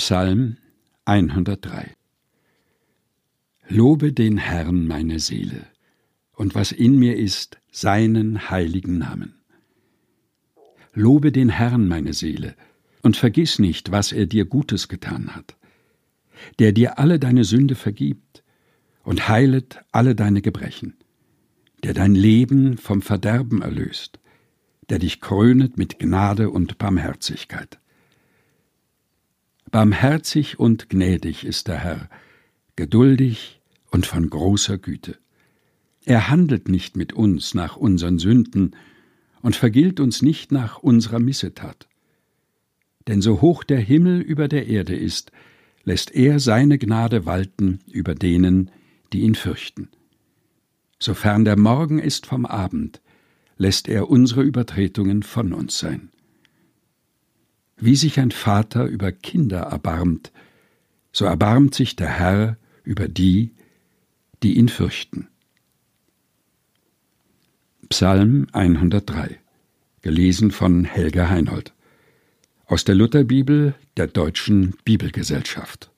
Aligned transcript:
Psalm 0.00 0.58
103 1.06 1.92
Lobe 3.68 4.12
den 4.12 4.38
Herrn 4.38 4.86
meine 4.86 5.18
Seele, 5.18 5.66
und 6.32 6.54
was 6.54 6.70
in 6.70 7.00
mir 7.00 7.16
ist, 7.16 7.58
seinen 7.72 8.48
heiligen 8.48 8.98
Namen. 8.98 9.34
Lobe 10.94 11.32
den 11.32 11.48
Herrn 11.48 11.88
meine 11.88 12.12
Seele, 12.12 12.54
und 13.02 13.16
vergiss 13.16 13.58
nicht, 13.58 13.90
was 13.90 14.12
er 14.12 14.26
dir 14.26 14.44
Gutes 14.44 14.86
getan 14.86 15.34
hat, 15.34 15.56
der 16.60 16.70
dir 16.70 17.00
alle 17.00 17.18
deine 17.18 17.42
Sünde 17.42 17.74
vergibt 17.74 18.44
und 19.02 19.28
heilet 19.28 19.80
alle 19.90 20.14
deine 20.14 20.42
Gebrechen, 20.42 20.94
der 21.82 21.92
dein 21.92 22.14
Leben 22.14 22.78
vom 22.78 23.02
Verderben 23.02 23.62
erlöst, 23.62 24.20
der 24.90 25.00
dich 25.00 25.20
krönet 25.20 25.76
mit 25.76 25.98
Gnade 25.98 26.50
und 26.50 26.78
Barmherzigkeit. 26.78 27.80
Barmherzig 29.70 30.58
und 30.58 30.88
gnädig 30.88 31.44
ist 31.44 31.68
der 31.68 31.78
Herr, 31.78 32.08
geduldig 32.76 33.60
und 33.90 34.06
von 34.06 34.30
großer 34.30 34.78
Güte. 34.78 35.18
Er 36.06 36.30
handelt 36.30 36.68
nicht 36.68 36.96
mit 36.96 37.12
uns 37.12 37.52
nach 37.52 37.76
unseren 37.76 38.18
Sünden 38.18 38.74
und 39.42 39.56
vergilt 39.56 40.00
uns 40.00 40.22
nicht 40.22 40.52
nach 40.52 40.78
unserer 40.78 41.18
Missetat. 41.18 41.86
Denn 43.08 43.20
so 43.20 43.42
hoch 43.42 43.62
der 43.62 43.80
Himmel 43.80 44.20
über 44.20 44.48
der 44.48 44.68
Erde 44.68 44.96
ist, 44.96 45.32
lässt 45.84 46.14
er 46.14 46.40
seine 46.40 46.78
Gnade 46.78 47.26
walten 47.26 47.80
über 47.90 48.14
denen, 48.14 48.70
die 49.12 49.20
ihn 49.20 49.34
fürchten. 49.34 49.88
Sofern 50.98 51.44
der 51.44 51.58
Morgen 51.58 51.98
ist 51.98 52.26
vom 52.26 52.46
Abend, 52.46 53.02
lässt 53.58 53.88
er 53.88 54.08
unsere 54.08 54.42
Übertretungen 54.42 55.22
von 55.22 55.52
uns 55.52 55.78
sein. 55.78 56.10
Wie 57.80 57.96
sich 57.96 58.18
ein 58.18 58.30
Vater 58.30 58.84
über 58.84 59.12
Kinder 59.12 59.60
erbarmt, 59.60 60.32
so 61.12 61.24
erbarmt 61.24 61.74
sich 61.74 61.96
der 61.96 62.08
Herr 62.08 62.56
über 62.82 63.08
die, 63.08 63.52
die 64.42 64.56
ihn 64.56 64.68
fürchten. 64.68 65.28
Psalm 67.88 68.46
103 68.52 69.38
gelesen 70.02 70.50
von 70.50 70.84
Helga 70.84 71.28
Heinold 71.28 71.72
aus 72.66 72.84
der 72.84 72.94
Lutherbibel 72.94 73.74
der 73.96 74.06
Deutschen 74.06 74.74
Bibelgesellschaft 74.84 75.90